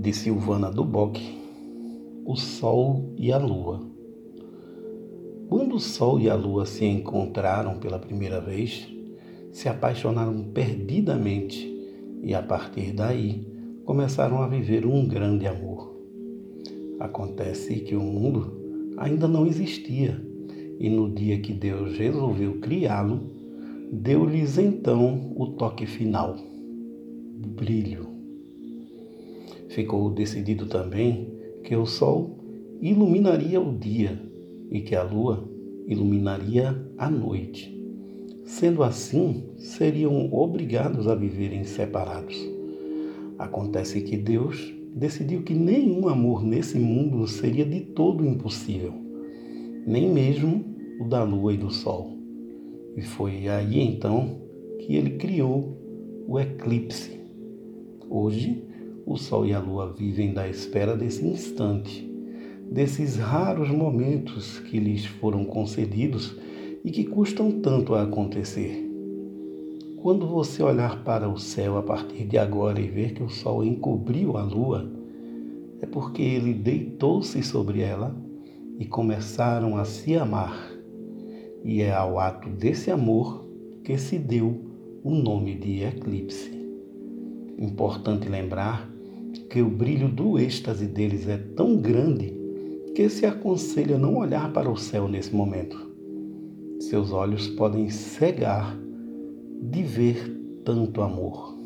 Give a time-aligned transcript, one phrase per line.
[0.00, 1.18] de Silvana Duboc,
[2.24, 3.80] O Sol e a Lua.
[5.48, 8.86] Quando o Sol e a Lua se encontraram pela primeira vez,
[9.50, 11.68] se apaixonaram perdidamente
[12.22, 13.44] e a partir daí
[13.84, 15.92] começaram a viver um grande amor.
[17.00, 20.24] Acontece que o mundo ainda não existia
[20.78, 23.32] e no dia que Deus resolveu criá-lo,
[23.92, 26.36] deu-lhes então o toque final:
[27.56, 28.17] brilho
[29.78, 32.36] ficou decidido também que o sol
[32.82, 34.20] iluminaria o dia
[34.72, 35.48] e que a lua
[35.86, 37.72] iluminaria a noite.
[38.44, 42.36] Sendo assim, seriam obrigados a viverem separados.
[43.38, 48.92] Acontece que Deus decidiu que nenhum amor nesse mundo seria de todo impossível,
[49.86, 52.18] nem mesmo o da lua e do sol.
[52.96, 54.40] E foi aí então
[54.80, 55.78] que ele criou
[56.26, 57.16] o eclipse.
[58.10, 58.66] Hoje,
[59.08, 62.06] o Sol e a Lua vivem da espera desse instante,
[62.70, 66.36] desses raros momentos que lhes foram concedidos
[66.84, 68.86] e que custam tanto a acontecer.
[69.96, 73.64] Quando você olhar para o céu a partir de agora e ver que o Sol
[73.64, 74.92] encobriu a Lua,
[75.80, 78.14] é porque ele deitou-se sobre ela
[78.78, 80.70] e começaram a se amar.
[81.64, 83.42] E é ao ato desse amor
[83.82, 84.66] que se deu
[85.02, 86.50] o nome de eclipse.
[87.58, 88.97] Importante lembrar
[89.48, 92.36] que o brilho do êxtase deles é tão grande
[92.94, 95.88] que se aconselha não olhar para o céu nesse momento.
[96.80, 98.78] Seus olhos podem cegar
[99.60, 101.57] de ver tanto amor.